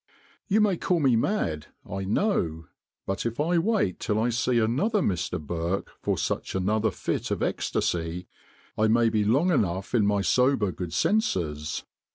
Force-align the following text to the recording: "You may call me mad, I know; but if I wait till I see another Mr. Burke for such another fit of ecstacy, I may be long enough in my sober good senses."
"You 0.47 0.61
may 0.61 0.77
call 0.77 0.99
me 0.99 1.15
mad, 1.15 1.67
I 1.87 2.05
know; 2.05 2.65
but 3.05 3.23
if 3.23 3.39
I 3.39 3.59
wait 3.59 3.99
till 3.99 4.17
I 4.19 4.29
see 4.31 4.57
another 4.57 4.99
Mr. 4.99 5.39
Burke 5.39 5.91
for 6.01 6.17
such 6.17 6.55
another 6.55 6.89
fit 6.89 7.29
of 7.29 7.43
ecstacy, 7.43 8.25
I 8.75 8.87
may 8.87 9.09
be 9.09 9.23
long 9.23 9.51
enough 9.51 9.93
in 9.93 10.07
my 10.07 10.21
sober 10.21 10.71
good 10.71 10.91
senses." 10.91 11.83